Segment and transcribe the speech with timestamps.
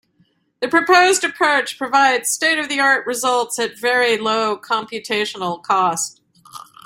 [0.61, 6.21] The proposed approach provides state-of-the-art results at very low computational cost.